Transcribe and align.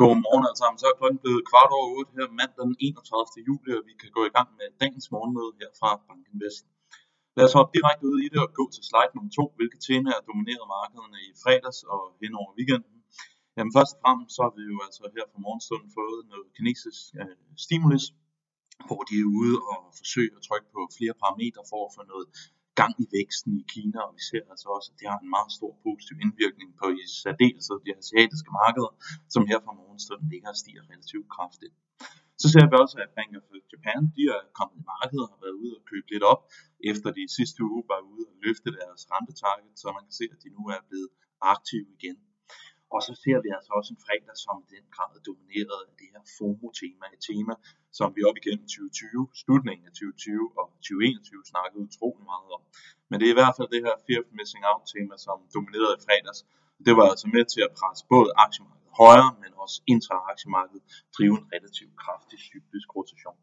Godmorgen 0.00 0.44
alle 0.48 0.60
sammen. 0.62 0.78
Så 0.80 0.86
er 0.90 0.96
klokken 1.00 1.20
blevet 1.24 1.42
kvart 1.50 1.70
over 1.78 1.88
8 1.98 2.16
her 2.18 2.28
mandag 2.40 2.64
den 2.68 2.76
31. 2.80 3.48
juli, 3.48 3.70
og 3.78 3.82
vi 3.88 3.94
kan 4.02 4.10
gå 4.16 4.22
i 4.30 4.32
gang 4.36 4.48
med 4.58 4.66
dagens 4.82 5.06
morgenmøde 5.14 5.52
her 5.60 5.70
fra 5.80 5.90
Bankinvest. 6.08 6.64
Lad 7.36 7.44
os 7.48 7.56
hoppe 7.58 7.72
direkte 7.76 8.04
ud 8.12 8.18
i 8.26 8.28
det 8.32 8.40
og 8.46 8.50
gå 8.58 8.64
til 8.74 8.82
slide 8.90 9.12
nummer 9.16 9.32
2, 9.40 9.58
hvilke 9.58 9.78
temaer 9.88 10.20
dominerede 10.28 10.68
markederne 10.76 11.18
i 11.28 11.30
fredags 11.42 11.80
og 11.94 12.02
hen 12.22 12.32
over 12.40 12.50
weekenden. 12.58 12.96
Jamen 13.56 13.72
først 13.76 13.92
og 13.94 14.00
fremmest 14.02 14.32
så 14.36 14.40
har 14.46 14.52
vi 14.58 14.64
jo 14.72 14.78
altså 14.86 15.02
her 15.16 15.26
fra 15.32 15.40
morgenstunden 15.46 15.90
fået 15.98 16.20
noget 16.32 16.46
kinesisk 16.56 17.00
øh, 17.20 17.36
stimulus, 17.64 18.04
hvor 18.88 19.02
de 19.08 19.14
er 19.24 19.28
ude 19.40 19.56
og 19.70 19.78
forsøge 20.00 20.32
at 20.38 20.42
trykke 20.48 20.68
på 20.76 20.80
flere 20.98 21.14
parametre 21.22 21.62
for 21.70 21.80
at 21.86 21.92
få 21.96 22.02
noget 22.12 22.26
gang 22.80 22.94
i 23.04 23.06
væksten 23.16 23.52
i 23.60 23.64
Kina, 23.74 23.98
og 24.06 24.12
vi 24.18 24.22
ser 24.30 24.44
altså 24.52 24.66
også, 24.76 24.88
at 24.92 24.96
det 25.00 25.06
har 25.12 25.20
en 25.24 25.30
meget 25.36 25.50
stor 25.58 25.72
positiv 25.86 26.16
indvirkning 26.26 26.68
på 26.80 26.86
i 27.00 27.02
særdeleshed 27.22 27.78
de 27.86 27.90
asiatiske 28.00 28.50
markeder, 28.60 28.92
som 29.34 29.42
her 29.50 29.58
fra 29.64 29.72
morgenstunden 29.80 30.28
ligger 30.32 30.48
og 30.54 30.58
stiger 30.62 30.82
relativt 30.92 31.28
kraftigt. 31.36 31.74
Så 32.42 32.46
ser 32.52 32.64
vi 32.70 32.74
også, 32.84 32.96
at 33.04 33.10
Bank 33.18 33.30
of 33.38 33.44
Japan 33.72 34.02
de 34.16 34.22
er 34.36 34.40
kommet 34.58 34.76
i 34.82 34.84
markedet 34.94 35.22
og 35.24 35.30
har 35.34 35.40
været 35.44 35.56
ude 35.62 35.72
og 35.78 35.82
købe 35.90 36.06
lidt 36.12 36.24
op, 36.32 36.42
efter 36.90 37.08
de 37.18 37.24
sidste 37.38 37.60
uge 37.70 37.82
var 37.92 38.00
ude 38.12 38.24
og 38.30 38.36
løfte 38.44 38.68
deres 38.78 39.00
rentetarget, 39.12 39.72
så 39.80 39.86
man 39.96 40.04
kan 40.06 40.14
se, 40.20 40.24
at 40.34 40.38
de 40.44 40.48
nu 40.56 40.62
er 40.76 40.80
blevet 40.88 41.10
aktive 41.54 41.88
igen. 41.96 42.16
Og 42.94 43.00
så 43.06 43.12
ser 43.22 43.38
vi 43.44 43.48
altså 43.56 43.70
også 43.78 43.90
en 43.94 44.00
fredag, 44.06 44.36
som 44.44 44.56
i 44.64 44.68
den 44.76 44.86
grad 44.94 45.10
er 45.18 45.22
domineret 45.30 45.80
af 45.88 45.94
det 46.00 46.08
her 46.12 46.22
FOMO-tema, 46.36 47.04
et 47.16 47.22
tema, 47.28 47.54
som 47.98 48.08
vi 48.16 48.20
op 48.28 48.36
igennem 48.40 48.66
2020, 48.66 49.28
slutningen 49.42 49.84
af 49.88 49.92
2020 49.92 50.58
og 50.60 50.66
2021 50.88 51.52
snakkede 51.52 51.80
utrolig 51.88 52.24
meget 52.32 52.48
om. 52.56 52.62
Men 53.08 53.16
det 53.18 53.26
er 53.26 53.34
i 53.34 53.40
hvert 53.40 53.56
fald 53.58 53.68
det 53.74 53.82
her 53.86 53.96
fear 54.06 54.20
of 54.24 54.28
missing 54.38 54.62
out 54.70 54.82
tema, 54.92 55.14
som 55.26 55.36
dominerede 55.54 55.94
i 55.98 56.02
fredags. 56.06 56.40
Det 56.86 56.94
var 56.98 57.06
altså 57.12 57.26
med 57.36 57.44
til 57.54 57.62
at 57.68 57.72
presse 57.78 58.02
både 58.14 58.28
aktiemarkedet 58.44 58.78
højere, 59.02 59.32
men 59.42 59.50
også 59.62 59.76
interaktiemarkedet 59.94 60.82
drive 61.16 61.34
en 61.40 61.46
relativt 61.54 61.94
kraftig 62.02 62.38
cyklisk 62.50 62.88
rotation. 62.96 63.38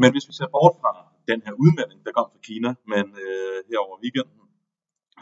Men 0.00 0.08
hvis 0.12 0.26
vi 0.28 0.34
ser 0.38 0.48
bort 0.56 0.74
fra 0.82 0.92
den 1.30 1.40
her 1.46 1.54
udmelding, 1.64 2.00
der 2.06 2.12
kom 2.16 2.28
fra 2.32 2.40
Kina, 2.48 2.70
men 2.92 3.04
øh, 3.24 3.58
her 3.68 3.78
over 3.86 3.96
weekenden, 4.04 4.42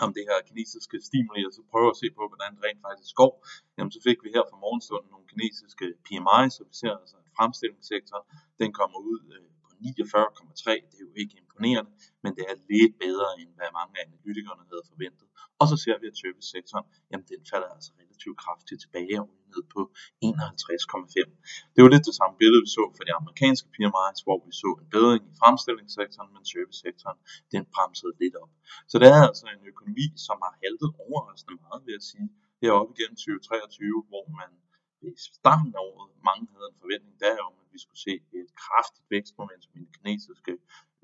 om 0.04 0.10
det 0.16 0.24
her 0.28 0.38
kinesiske 0.48 0.96
stimuli, 1.08 1.40
og 1.48 1.52
så 1.56 1.62
prøver 1.72 1.90
at 1.94 2.00
se 2.02 2.08
på, 2.16 2.22
hvordan 2.30 2.50
det 2.54 2.60
rent 2.66 2.82
faktisk 2.88 3.12
går, 3.22 3.32
jamen 3.76 3.92
så 3.96 4.00
fik 4.08 4.18
vi 4.24 4.28
her 4.36 4.44
fra 4.50 4.58
morgenstunden 4.64 5.10
nogle 5.14 5.26
kinesiske 5.32 5.86
PMI, 6.06 6.42
så 6.56 6.62
vi 6.70 6.74
ser 6.82 6.94
altså, 7.02 7.16
at 7.34 7.38
fremstillingssektoren, 7.38 8.24
den 8.60 8.70
kommer 8.78 8.98
ud 9.12 9.20
øh, 9.34 9.46
på 9.64 9.68
49,3, 9.84 10.70
det 10.90 10.96
er 11.00 11.06
jo 11.08 11.14
ikke 11.22 11.34
imponerende, 11.42 11.90
men 12.24 12.30
det 12.36 12.44
er 12.52 12.56
lidt 12.70 12.94
bedre, 13.06 13.28
end 13.40 13.50
hvad 13.58 13.70
mange 13.78 13.92
af 13.98 14.02
analytikerne 14.08 14.64
havde 14.70 14.84
forventet. 14.90 15.26
Og 15.60 15.66
så 15.70 15.76
ser 15.84 15.96
vi, 16.00 16.06
at 16.12 16.16
servicesektoren, 16.22 16.86
jamen 17.10 17.26
den 17.32 17.40
falder 17.50 17.70
altså 17.76 17.90
relativt 18.00 18.38
kraftigt 18.44 18.80
tilbage 18.84 19.16
og 19.22 19.28
ned 19.52 19.62
på 19.74 19.80
51,5. 20.24 21.74
Det 21.74 21.80
var 21.84 21.90
lidt 21.94 22.08
det 22.10 22.16
samme 22.20 22.34
billede, 22.42 22.62
vi 22.66 22.70
så 22.78 22.84
for 22.96 23.02
de 23.08 23.12
amerikanske 23.20 23.68
PMI's, 23.74 24.20
hvor 24.26 24.38
vi 24.46 24.52
så 24.62 24.70
en 24.82 24.88
bedring 24.94 25.22
i 25.30 25.32
fremstillingssektoren, 25.40 26.30
men 26.34 26.42
servicesektoren, 26.52 27.18
den 27.54 27.62
bremsede 27.74 28.14
lidt 28.22 28.36
op. 28.42 28.52
Så 28.90 28.94
det 29.00 29.08
er 29.16 29.20
altså 29.28 29.44
en 29.56 29.62
økonomi, 29.72 30.06
som 30.26 30.36
har 30.44 30.52
haltet 30.62 30.90
overraskende 31.06 31.56
meget, 31.64 31.80
vil 31.86 31.96
jeg 31.98 32.04
sige, 32.12 32.28
heroppe 32.62 32.90
igennem 32.94 33.16
2023, 33.16 34.02
hvor 34.10 34.24
man 34.40 34.50
i 35.12 35.14
starten 35.40 35.72
af 35.78 35.82
året, 35.90 36.08
mange 36.28 36.44
havde 36.54 36.68
en 36.72 36.80
forventning 36.82 37.16
derom, 37.26 37.54
at 37.62 37.68
vi 37.74 37.78
skulle 37.84 38.02
se 38.06 38.14
et 38.40 38.50
kraftigt 38.64 39.06
vækstmomentum 39.14 39.72
i 39.76 39.78
den 39.84 39.92
kinesiske 39.96 40.52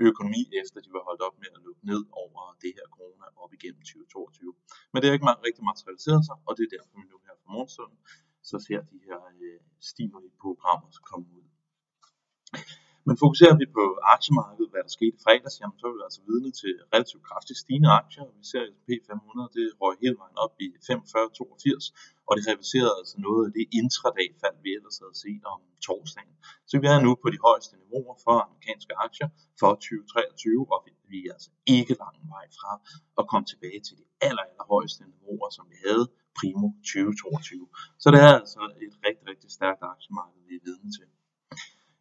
økonomi, 0.08 0.42
efter 0.60 0.78
de 0.84 0.90
var 0.96 1.02
holdt 1.08 1.22
op 1.26 1.36
med 1.42 1.50
at 1.56 1.60
lukke 1.66 1.82
ned 1.90 2.02
over 2.22 2.40
det 2.62 2.72
her 2.76 2.86
corona 2.96 3.26
op 3.42 3.52
igennem 3.58 3.82
2022. 3.82 4.54
Men 4.90 4.96
det 4.98 5.06
har 5.06 5.14
ikke 5.16 5.28
rigtig 5.48 5.64
materialiseret 5.70 6.22
sig, 6.28 6.36
og 6.46 6.52
det 6.56 6.62
er 6.64 6.72
derfor, 6.76 6.92
vi 7.00 7.04
nu 7.12 7.18
her 7.26 7.34
fra 7.42 7.48
morgenstunden, 7.54 7.98
så 8.50 8.56
ser 8.66 8.80
de 8.92 8.98
her 9.08 9.20
øh, 9.44 9.60
stimuli-programmer 9.90 10.88
komme 11.10 11.26
ud. 11.38 11.46
Men 13.06 13.14
fokuserer 13.24 13.56
vi 13.62 13.66
på 13.78 13.84
aktiemarkedet, 14.14 14.70
hvad 14.72 14.82
der 14.86 14.92
skete 14.98 15.16
i 15.18 15.22
fredags, 15.26 15.56
jamen, 15.60 15.78
så 15.80 15.84
er 15.88 15.94
vi 15.96 16.02
altså 16.08 16.22
vidne 16.30 16.50
til 16.62 16.72
relativt 16.94 17.24
kraftigt 17.28 17.58
stigende 17.64 17.90
aktier. 18.00 18.24
Vi 18.38 18.44
ser 18.50 18.62
S&P 18.70 18.88
500, 19.06 19.56
det 19.56 19.66
røg 19.80 19.94
hele 20.04 20.16
vejen 20.22 20.38
op 20.44 20.54
i 20.64 20.66
45,82, 20.88 21.84
og 22.30 22.36
det 22.36 22.44
reducerede 22.50 22.94
altså 23.00 23.16
noget 23.26 23.42
af 23.46 23.52
det 23.58 23.64
intradag-fald, 23.80 24.56
vi 24.66 24.70
ellers 24.78 24.98
havde 25.02 25.16
set 25.24 25.42
om 25.54 25.60
torsdagen. 25.86 26.36
Så 26.70 26.74
vi 26.82 26.86
er 26.94 27.00
nu 27.06 27.10
på 27.22 27.28
de 27.34 27.40
højeste 27.48 27.74
niveauer 27.82 28.16
for 28.24 28.36
amerikanske 28.46 28.94
aktier 29.06 29.28
for 29.60 29.70
2023, 29.74 30.66
og 30.74 30.78
vi 31.12 31.18
er 31.26 31.32
altså 31.36 31.50
ikke 31.76 31.94
lang 32.04 32.16
vej 32.34 32.46
fra 32.58 32.72
at 33.20 33.24
komme 33.30 33.46
tilbage 33.52 33.80
til 33.86 33.94
de 34.00 34.04
aller, 34.28 34.44
aller 34.50 34.66
højeste 34.74 35.00
niveauer, 35.12 35.48
som 35.56 35.64
vi 35.72 35.76
havde 35.86 36.04
primo 36.38 36.68
2022. 36.84 37.68
Så 38.02 38.06
det 38.14 38.20
er 38.28 38.32
altså 38.40 38.60
et 38.86 38.94
rigtig, 39.06 39.24
rigtig 39.32 39.50
stærkt 39.58 39.80
aktiemarked, 39.94 40.40
vi 40.48 40.54
er 40.58 40.64
vidne 40.68 40.90
til. 40.98 41.08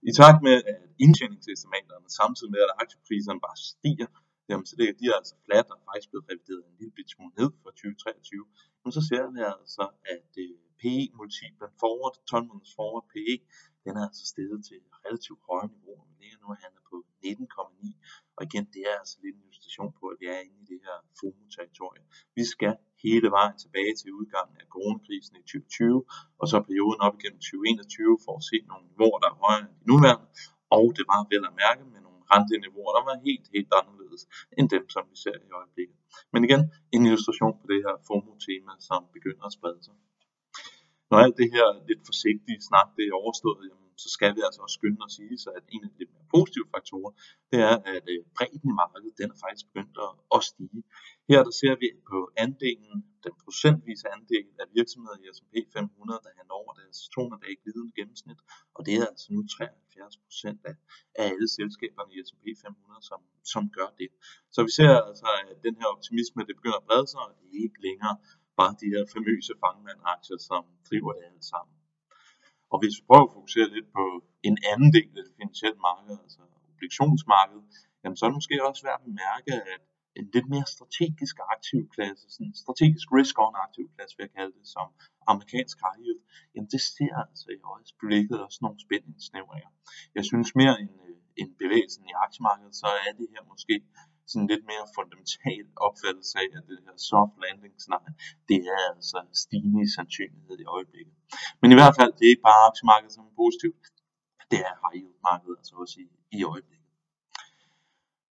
I 0.09 0.11
takt 0.21 0.39
med, 0.47 0.55
at 0.71 0.81
indtjeningsestimaterne 1.05 2.07
samtidig 2.19 2.51
med, 2.55 2.61
at 2.67 2.73
aktiepriserne 2.83 3.39
bare 3.47 3.57
stiger, 3.71 4.09
jamen, 4.49 4.65
så 4.69 4.73
det, 4.79 4.85
de 4.99 5.05
er 5.11 5.15
altså 5.21 5.35
flat 5.45 5.67
og 5.73 5.79
faktisk 5.87 6.07
blevet 6.11 6.25
revideret 6.31 6.63
en 6.69 6.75
lille 6.79 6.93
bit 6.97 7.09
smule 7.13 7.33
ned 7.39 7.49
2023, 7.79 8.45
men 8.83 8.91
så 8.97 9.01
ser 9.09 9.23
vi 9.35 9.39
altså, 9.53 9.85
at 10.15 10.31
øh, 10.45 10.55
PE-multiplen 10.81 11.71
forward, 11.81 12.15
12 12.31 12.45
måneders 12.47 12.73
forward 12.77 13.05
PE, 13.13 13.35
den 13.85 13.93
er 13.99 14.03
altså 14.09 14.25
steget 14.33 14.59
til 14.69 14.79
relativt 15.05 15.41
høje 15.49 15.67
niveauer. 15.73 16.05
Vi 16.09 16.15
ligger 16.21 16.39
nu 16.43 16.47
og 16.53 16.59
handler 16.65 16.83
på 16.91 16.97
19,9, 17.25 18.37
og 18.37 18.41
igen, 18.47 18.65
det 18.73 18.81
er 18.89 18.95
altså 19.01 19.15
lidt 19.23 19.35
en 19.37 19.43
illustration 19.47 19.89
på, 19.99 20.03
at 20.11 20.17
vi 20.21 20.25
er 20.35 20.39
inde 20.47 20.59
i 20.63 20.65
det 20.71 20.79
her 20.85 20.97
FOMO-territorie. 21.19 22.03
Vi 22.37 22.43
skal 22.53 22.73
hele 23.05 23.27
vejen 23.37 23.55
tilbage 23.63 23.93
til 23.99 24.09
udgangen 24.19 24.55
af 24.63 24.67
coronakrisen 24.75 25.35
i 25.41 25.43
2020, 25.43 26.05
og 26.41 26.45
så 26.51 26.55
perioden 26.69 27.01
op 27.05 27.15
igennem 27.19 27.41
2021 27.41 28.17
for 28.25 28.33
at 28.39 28.43
se 28.49 28.57
nogle 28.69 28.85
niveauer, 28.89 29.19
der 29.23 29.29
er 29.33 29.37
højere 29.45 29.61
end 29.65 29.75
de 29.79 29.85
nuværende, 29.91 30.27
og 30.77 30.85
det 30.97 31.05
var 31.11 31.21
vel 31.31 31.43
at 31.49 31.53
mærke 31.63 31.83
med 31.91 31.98
nogle 32.29 32.41
renteniveauer, 32.41 32.91
der 32.97 33.03
var 33.09 33.15
helt, 33.27 33.45
helt 33.55 33.71
anderledes 33.79 34.21
end 34.57 34.67
dem, 34.75 34.83
som 34.95 35.03
vi 35.11 35.15
ser 35.23 35.37
i 35.47 35.51
øjeblikket. 35.59 35.97
Men 36.33 36.41
igen, 36.47 36.61
en 36.95 37.01
illustration 37.09 37.53
på 37.61 37.65
det 37.71 37.79
her 37.85 37.95
FOMO-tema, 38.07 38.73
som 38.89 38.99
begynder 39.15 39.43
at 39.49 39.53
sprede 39.57 39.81
sig. 39.87 39.95
Når 41.09 41.17
alt 41.25 41.37
det 41.41 41.49
her 41.55 41.67
lidt 41.89 42.01
forsigtige 42.09 42.61
snak, 42.69 42.87
det 42.97 43.03
er 43.07 43.15
overstået, 43.21 43.63
jamen, 43.69 43.91
så 44.03 44.09
skal 44.15 44.31
vi 44.37 44.41
altså 44.47 44.59
også 44.65 44.77
skynde 44.79 45.01
at 45.07 45.11
sige, 45.17 45.35
så 45.43 45.49
at 45.57 45.63
en 45.75 45.83
af 45.87 45.91
de 45.99 46.05
positive 46.35 46.67
faktorer, 46.75 47.11
det 47.51 47.59
er, 47.71 47.75
at 47.95 48.05
øh, 48.13 48.21
bredden 48.35 48.69
i 48.71 48.73
markedet, 48.81 49.13
den 49.21 49.27
er 49.33 49.37
faktisk 49.43 49.65
begyndt 49.69 49.97
at 50.35 50.41
stige. 50.51 50.81
Her 51.29 51.39
der 51.47 51.53
ser 51.61 51.75
vi 51.81 51.87
på 52.11 52.19
andelen, 52.45 52.95
den 53.25 53.33
procentvise 53.43 54.05
andel 54.15 54.47
af 54.61 54.67
virksomheder 54.77 55.17
i 55.23 55.25
S&P 55.37 55.53
500, 55.73 56.19
der 56.25 56.31
handler 56.39 56.55
over 56.61 56.71
deres 56.79 56.97
200 57.15 57.43
dage 57.43 57.57
glidende 57.63 57.91
gennemsnit, 57.99 58.39
og 58.75 58.81
det 58.85 58.93
er 58.99 59.05
altså 59.11 59.27
nu 59.35 59.41
73 59.47 60.17
procent 60.25 60.59
af, 60.71 60.75
af 61.19 61.23
alle 61.31 61.47
selskaberne 61.57 62.11
i 62.15 62.17
S&P 62.27 62.45
500, 62.65 63.09
som, 63.09 63.19
som 63.53 63.63
gør 63.77 63.89
det. 64.01 64.09
Så 64.55 64.59
vi 64.67 64.71
ser 64.79 64.93
altså, 65.09 65.29
at 65.51 65.57
den 65.67 65.75
her 65.79 65.87
optimisme, 65.95 66.39
det 66.47 66.55
begynder 66.59 66.79
at 66.81 66.87
brede 66.89 67.07
sig, 67.11 67.21
og 67.27 67.31
det 67.39 67.45
er 67.49 67.63
ikke 67.67 67.81
længere 67.87 68.15
bare 68.59 68.73
de 68.81 68.87
her 68.93 69.03
famøse 69.15 69.53
fangmandaktier, 69.63 70.39
som 70.49 70.61
driver 70.89 71.11
det 71.17 71.23
alt 71.31 71.45
sammen. 71.53 71.73
Og 72.71 72.77
hvis 72.79 72.95
vi 72.97 73.03
prøver 73.09 73.25
at 73.27 73.35
fokusere 73.37 73.67
lidt 73.75 73.89
på 73.97 74.03
en 74.49 74.57
anden 74.71 74.89
del 74.97 75.09
af 75.19 75.23
det 75.25 75.33
finansielle 75.39 75.79
marked, 75.89 76.15
altså 76.25 76.41
obligationsmarkedet, 76.71 77.63
jamen 78.01 78.15
så 78.17 78.21
er 78.23 78.29
det 78.29 78.39
måske 78.39 78.55
også 78.69 78.81
værd 78.87 78.99
at 78.99 79.07
bemærke, 79.09 79.53
at 79.73 79.81
en 80.19 80.27
lidt 80.35 80.47
mere 80.53 80.67
strategisk 80.75 81.35
aktiv 81.55 81.81
klasse, 81.95 82.25
sådan 82.33 82.47
en 82.47 82.55
strategisk 82.63 83.07
risk-on 83.17 83.55
aktiv 83.65 83.85
klasse, 83.95 84.13
vil 84.17 84.23
jeg 84.27 84.33
kalde 84.39 84.53
det, 84.59 84.67
som 84.75 84.87
amerikansk 85.31 85.77
high 85.83 85.99
yield, 86.03 86.21
jamen 86.53 86.69
det 86.73 86.81
ser 86.95 87.15
altså 87.25 87.47
i 87.57 87.59
øjeblikket 87.73 88.37
også 88.45 88.59
nogle 88.65 88.79
spændingsnævringer. 88.85 89.71
Jeg 90.17 90.23
synes 90.29 90.49
mere 90.61 90.75
end, 90.81 90.91
øh, 91.05 91.15
end 91.39 91.49
bevægelsen 91.63 92.03
i 92.11 92.13
aktiemarkedet, 92.25 92.75
så 92.81 92.89
er 93.07 93.11
det 93.19 93.27
her 93.33 93.43
måske 93.51 93.75
sådan 94.29 94.49
lidt 94.53 94.65
mere 94.71 94.85
fundamental 94.97 95.65
opfattelse 95.87 96.33
af, 96.43 96.47
at 96.57 96.63
det 96.69 96.77
her 96.85 96.95
soft 97.09 97.35
landing 97.43 97.73
scenarie, 97.81 98.13
det 98.49 98.59
er 98.75 98.81
altså 98.93 99.19
stigende 99.43 99.83
sandsynlighed 99.95 100.57
i 100.63 100.67
øjeblikket. 100.75 101.15
Men 101.61 101.69
i 101.73 101.77
hvert 101.79 101.95
fald, 101.99 102.11
det 102.17 102.23
er 102.25 102.33
ikke 102.33 102.47
bare 102.51 102.61
aktiemarkedet 102.69 103.13
som 103.15 103.23
er 103.31 103.35
positivt, 103.43 103.83
det 104.51 104.59
er 104.69 104.73
high 104.81 104.95
yield 104.97 105.19
markedet 105.29 105.57
altså 105.61 105.73
også 105.81 105.95
i, 106.03 106.07
i 106.37 106.39
øjeblikket. 106.53 106.89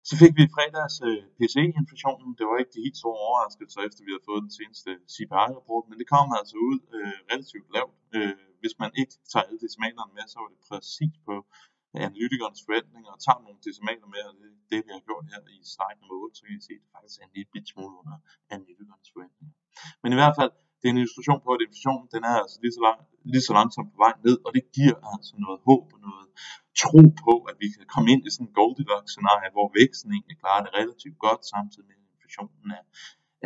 Så 0.08 0.14
fik 0.22 0.32
vi 0.38 0.42
i 0.46 0.54
fredags 0.56 0.96
øh, 1.08 1.22
PCE-inflationen. 1.38 2.30
Det 2.38 2.44
var 2.48 2.56
ikke 2.58 2.74
de 2.76 2.84
helt 2.86 3.00
store 3.02 3.18
overraskelser, 3.26 3.80
efter 3.88 4.00
vi 4.06 4.12
havde 4.12 4.28
fået 4.30 4.42
den 4.46 4.54
seneste 4.58 4.90
CPI-rapport, 5.14 5.84
men 5.88 5.96
det 6.00 6.06
kom 6.14 6.26
altså 6.40 6.56
ud 6.70 6.78
øh, 6.96 7.16
relativt 7.32 7.68
lavt. 7.76 7.96
Øh, 8.16 8.34
hvis 8.62 8.74
man 8.82 8.90
ikke 9.00 9.14
tager 9.30 9.46
alle 9.46 9.60
decimalerne 9.64 10.12
med, 10.16 10.24
så 10.32 10.36
var 10.42 10.48
det 10.52 10.60
præcis 10.70 11.14
på 11.28 11.34
analytikernes 12.08 12.60
forventninger 12.66 13.10
og 13.14 13.20
tager 13.26 13.40
nogle 13.46 13.58
decimaler 13.68 14.08
med, 14.14 14.22
og 14.30 14.34
det, 14.40 14.48
det 14.70 14.78
vi 14.86 14.90
har 14.96 15.02
gjort 15.08 15.24
her 15.32 15.40
i 15.54 15.56
slide 15.74 15.98
nummer 16.00 16.16
8, 16.24 16.36
så 16.36 16.42
kan 16.44 16.54
I 16.58 16.62
se, 16.68 16.74
at 16.78 16.82
det 16.84 16.90
faktisk 16.96 17.16
er 17.20 17.24
en 17.28 17.34
lille 17.36 17.50
bit 17.54 17.66
smule 17.72 17.94
under 18.00 18.16
analytikernes 18.54 19.08
forventninger. 19.14 19.54
Men 20.02 20.08
i 20.14 20.18
hvert 20.20 20.36
fald, 20.38 20.52
det 20.78 20.86
er 20.86 20.92
en 20.94 21.02
illustration 21.02 21.40
på, 21.44 21.50
at 21.56 21.60
inflationen 21.66 22.06
den 22.14 22.22
er 22.30 22.36
altså 22.42 22.56
lige 22.64 22.74
så, 22.76 22.82
lang, 22.86 22.98
lige 23.32 23.44
så 23.48 23.52
langsomt 23.58 23.88
på 23.94 23.98
vej 24.04 24.14
ned, 24.26 24.36
og 24.46 24.50
det 24.56 24.64
giver 24.78 24.96
altså 25.12 25.34
noget 25.44 25.58
håb 25.68 25.86
og 25.96 26.00
noget 26.08 26.26
tro 26.82 27.02
på, 27.24 27.32
at 27.50 27.56
vi 27.62 27.66
kan 27.74 27.86
komme 27.94 28.08
ind 28.12 28.22
i 28.28 28.30
sådan 28.34 28.46
en 28.46 28.56
Goldilocks-scenarie, 28.58 29.50
hvor 29.56 29.68
væksten 29.80 30.08
egentlig 30.16 30.36
klarer 30.42 30.62
det 30.64 30.72
relativt 30.80 31.18
godt, 31.26 31.42
samtidig 31.54 31.86
med 31.88 31.96
at 32.00 32.08
inflationen 32.14 32.68
er, 32.78 32.84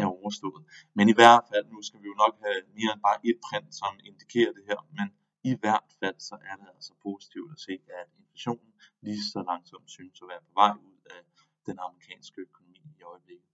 er 0.00 0.06
overstået. 0.16 0.62
Men 0.96 1.04
i 1.12 1.16
hvert 1.18 1.44
fald, 1.50 1.64
nu 1.74 1.78
skal 1.86 1.98
vi 2.02 2.06
jo 2.12 2.16
nok 2.24 2.34
have 2.44 2.58
mere 2.78 2.90
end 2.94 3.02
bare 3.08 3.18
et 3.28 3.38
print, 3.46 3.70
som 3.80 3.92
indikerer 4.08 4.52
det 4.56 4.64
her, 4.70 4.80
men 4.98 5.06
I 5.50 5.52
hvert 5.62 5.90
fald 6.00 6.18
så 6.28 6.34
er 6.50 6.54
det 6.60 6.68
altså 6.76 6.92
positivt 7.06 7.50
at 7.54 7.60
se, 7.66 7.74
at 8.00 8.08
inflationen 8.40 8.72
lige 9.06 9.24
så 9.32 9.38
langsomt 9.50 9.90
synes 9.96 10.22
at 10.22 10.28
være 10.32 10.42
på 10.48 10.52
vej 10.60 10.72
ud 10.88 10.98
af 11.14 11.20
den 11.68 11.76
amerikanske 11.86 12.38
økonomi 12.46 12.80
i 12.98 13.02
øjeblikket. 13.12 13.48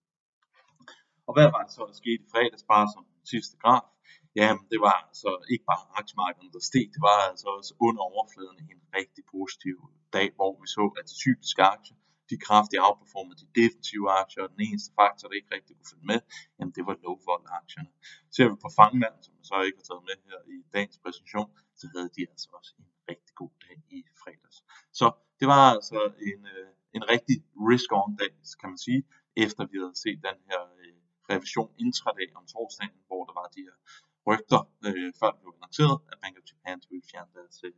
Og 1.27 1.33
hvad 1.37 1.49
var 1.55 1.63
det 1.67 1.73
så, 1.77 1.83
der 1.89 1.97
skete 2.03 2.23
i 2.27 2.31
fredags, 2.33 2.65
bare 2.73 2.87
som 2.95 3.05
sidste 3.33 3.57
graf? 3.63 3.87
Jamen, 4.39 4.65
det 4.73 4.81
var 4.87 4.97
altså 5.09 5.31
ikke 5.53 5.65
bare 5.71 5.83
aktiemarkedet, 6.01 6.53
der 6.57 6.63
steg, 6.71 6.87
det 6.95 7.03
var 7.09 7.19
altså 7.31 7.47
også 7.59 7.73
under 7.87 8.03
overfladen 8.13 8.59
en 8.73 8.81
rigtig 8.99 9.23
positiv 9.35 9.77
dag, 10.17 10.29
hvor 10.37 10.53
vi 10.61 10.67
så, 10.77 10.85
at 10.99 11.05
de 11.11 11.15
typiske 11.25 11.63
aktier, 11.75 11.99
de 12.31 12.37
kraftigt 12.47 12.81
outperformede 12.87 13.39
de 13.43 13.49
defensive 13.61 14.07
aktier, 14.23 14.43
og 14.47 14.51
den 14.55 14.63
eneste 14.69 14.91
faktor, 15.01 15.25
der 15.29 15.37
ikke 15.41 15.55
rigtig 15.57 15.73
kunne 15.77 15.91
følge 15.93 16.09
med, 16.13 16.21
jamen 16.57 16.73
det 16.77 16.83
var 16.89 16.95
low 17.05 17.17
vol 17.29 17.45
aktierne. 17.61 17.91
Ser 18.35 18.47
vi 18.51 18.57
på 18.65 18.71
fangmand, 18.79 19.17
som 19.25 19.33
jeg 19.39 19.47
så 19.51 19.57
ikke 19.67 19.79
har 19.81 19.87
taget 19.91 20.05
med 20.09 20.17
her 20.27 20.39
i 20.55 20.57
dagens 20.75 20.99
præsentation, 21.03 21.49
så 21.81 21.85
havde 21.95 22.09
de 22.17 22.23
altså 22.33 22.49
også 22.59 22.73
en 22.81 22.87
rigtig 23.11 23.35
god 23.43 23.53
dag 23.65 23.77
i 23.97 23.99
fredags. 24.23 24.59
Så 24.99 25.07
det 25.41 25.47
var 25.53 25.63
altså 25.77 26.01
en, 26.31 26.41
øh, 26.55 26.71
en 26.97 27.05
rigtig 27.13 27.37
risk-on 27.71 28.13
dag, 28.23 28.33
kan 28.61 28.69
man 28.75 28.81
sige, 28.87 29.01
efter 29.45 29.63
vi 29.73 29.77
havde 29.83 29.97
set 30.05 30.19
den 30.29 30.39
her 30.51 30.63
øh, 30.83 30.97
revision 31.31 31.71
intradag 31.85 32.29
om 32.39 32.45
torsdagen, 32.53 32.99
hvor 33.09 33.23
der 33.29 33.35
var 33.41 33.47
de 33.57 33.63
her 33.69 33.77
rygter, 34.29 34.61
øh, 34.87 35.11
før 35.21 35.31
det 35.33 35.41
blev 35.43 35.53
annonceret, 35.59 35.97
at 36.11 36.17
Bank 36.23 36.35
of 36.41 36.45
Japan 36.51 36.79
ville 36.91 37.07
fjerne 37.11 37.31
deres 37.39 37.57
øh, 37.69 37.73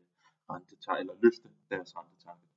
rentetarget, 0.51 1.01
eller 1.03 1.15
løfte 1.25 1.49
deres 1.73 1.91
rentetarget. 1.99 2.48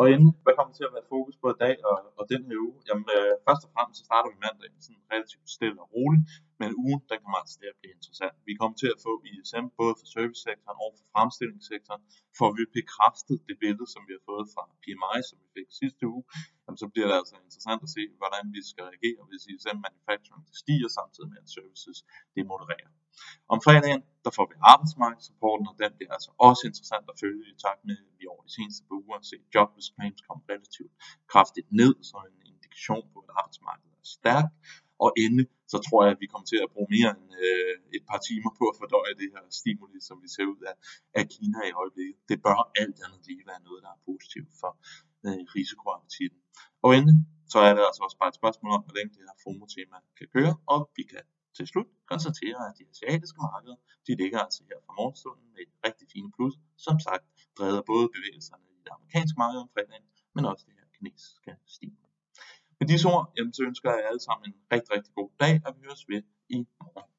Og 0.00 0.06
inden, 0.14 0.30
hvad 0.44 0.54
kommer 0.58 0.74
til 0.76 0.88
at 0.88 0.94
være 0.96 1.10
fokus 1.14 1.36
på 1.42 1.46
i 1.54 1.58
dag 1.64 1.76
og, 1.90 1.96
og 2.18 2.24
den 2.32 2.42
her 2.48 2.58
uge? 2.66 2.78
Jamen, 2.88 3.06
øh, 3.16 3.32
først 3.46 3.62
og 3.66 3.70
fremmest 3.74 3.96
så 3.98 4.04
starter 4.08 4.28
vi 4.32 4.38
mandag 4.46 4.70
sådan 4.86 5.02
relativt 5.12 5.48
stille 5.56 5.78
og 5.84 5.88
roligt, 5.96 6.24
men 6.60 6.68
ugen, 6.84 7.00
den 7.10 7.18
kommer 7.22 7.38
altså 7.42 7.54
til 7.60 7.68
at 7.72 7.78
blive 7.80 7.94
interessant. 7.98 8.36
Vi 8.48 8.52
kommer 8.60 8.76
til 8.82 8.90
at 8.94 9.00
få 9.06 9.12
ISM 9.30 9.66
både 9.80 9.94
for 10.00 10.06
servicesektoren 10.14 10.78
og 10.84 10.90
for 10.98 11.06
fremstillingssektoren, 11.14 12.02
for 12.38 12.46
at 12.50 12.54
vi 12.58 12.64
bekræftet 12.78 13.36
det 13.48 13.56
billede, 13.64 13.88
som 13.94 14.02
vi 14.08 14.12
har 14.16 14.24
fået 14.30 14.46
fra 14.54 14.62
PMI, 14.84 15.16
som 15.28 15.36
vi 15.42 15.48
fik 15.56 15.68
sidste 15.80 16.02
uge, 16.14 16.22
jamen, 16.64 16.78
så 16.82 16.86
bliver 16.92 17.08
det 17.10 17.16
altså 17.20 17.34
interessant 17.46 17.80
at 17.86 17.90
se, 17.96 18.02
hvordan 18.20 18.44
vi 18.56 18.60
skal 18.70 18.84
reagere, 18.90 19.20
hvis 19.30 19.42
ISM 19.52 19.78
Manufacturing 19.86 20.44
stiger 20.62 20.90
samtidig 20.98 21.28
med, 21.32 21.38
at 21.44 21.48
services 21.56 21.98
det 22.34 22.42
modererer. 22.52 22.90
Om 23.54 23.58
fredagen, 23.66 24.02
der 24.24 24.32
får 24.36 24.46
vi 24.50 24.56
arbejdsmarkedsrapporten, 24.72 25.66
og 25.70 25.76
den 25.82 25.90
bliver 25.96 26.12
altså 26.16 26.30
også 26.48 26.62
interessant 26.70 27.06
at 27.12 27.16
følge 27.22 27.44
i 27.52 27.54
takt 27.64 27.82
med, 27.88 27.98
de 28.50 28.54
seneste 28.58 28.82
par 28.88 28.98
uger 29.04 29.18
set 29.30 29.44
jobless 29.54 29.88
claims 29.96 30.20
komme 30.26 30.42
relativt 30.52 30.92
kraftigt 31.32 31.68
ned, 31.80 31.94
så 32.08 32.16
en 32.30 32.38
indikation 32.50 33.04
på, 33.12 33.18
at 33.26 33.30
arbejdsmarkedet 33.40 33.94
er 34.02 34.08
stærkt. 34.18 34.52
Og 35.04 35.08
endelig, 35.24 35.46
så 35.72 35.78
tror 35.86 36.00
jeg, 36.04 36.10
at 36.14 36.20
vi 36.22 36.28
kommer 36.32 36.48
til 36.52 36.60
at 36.64 36.70
bruge 36.74 36.88
mere 36.96 37.10
end 37.16 37.28
øh, 37.46 37.74
et 37.96 38.04
par 38.10 38.20
timer 38.28 38.50
på 38.58 38.64
at 38.70 38.76
fordøje 38.80 39.14
det 39.20 39.28
her 39.34 39.42
stimuli, 39.60 39.98
som 40.08 40.16
vi 40.24 40.28
ser 40.34 40.46
ud 40.54 40.62
af, 40.70 40.74
af 41.18 41.24
Kina 41.34 41.60
i 41.70 41.72
øjeblikket. 41.82 42.16
Det 42.30 42.36
bør 42.44 42.58
alt 42.82 42.98
andet 43.04 43.20
lige 43.28 43.44
være 43.50 43.62
noget, 43.66 43.80
der 43.84 43.90
er 43.96 44.00
positivt 44.10 44.52
for 44.60 44.72
øh, 45.26 45.42
risikoappetitten. 45.56 46.40
Og 46.84 46.90
endelig, 46.96 47.18
så 47.52 47.58
er 47.68 47.72
det 47.76 47.82
altså 47.88 48.02
også 48.06 48.18
bare 48.22 48.32
et 48.32 48.40
spørgsmål 48.40 48.70
om, 48.76 48.82
hvordan 48.86 49.06
det 49.14 49.20
her 49.26 49.36
FOMO-tema 49.44 49.96
kan 50.18 50.28
køre, 50.36 50.52
og 50.74 50.80
vi 50.96 51.02
kan 51.10 51.24
til 51.56 51.66
slut 51.72 51.88
konstatere, 52.12 52.60
at 52.68 52.74
de 52.78 52.84
asiatiske 52.92 53.38
markeder, 53.46 53.78
de 54.06 54.12
ligger 54.22 54.38
altså 54.46 54.60
her 54.68 54.78
fra 54.86 54.92
morgenstunden 54.98 55.46
med 55.52 55.60
et 55.66 55.72
rigtig 55.86 56.06
fine 56.14 56.30
plus, 56.36 56.54
som 56.86 56.96
sagt 57.06 57.24
drevet 57.60 57.82
både 57.92 58.06
bevægelserne 58.16 58.64
i 58.76 58.80
det 58.84 58.92
amerikanske 58.96 59.36
marked 59.42 59.58
om 59.64 59.68
fredagen, 59.74 60.06
men 60.34 60.42
også 60.50 60.62
det 60.68 60.74
her 60.78 60.86
kinesiske 60.96 61.50
stil. 61.76 61.92
Med 62.80 62.86
disse 62.92 63.06
ord, 63.14 63.24
jamen, 63.36 63.52
så 63.56 63.62
ønsker 63.70 63.88
jeg 63.96 64.02
alle 64.08 64.22
sammen 64.26 64.44
en 64.50 64.56
rigtig, 64.72 64.90
rigtig 64.96 65.12
god 65.20 65.30
dag, 65.42 65.54
og 65.66 65.70
vi 65.76 65.80
høres 65.86 66.04
ved 66.12 66.22
i 66.56 66.58
morgen. 66.80 67.10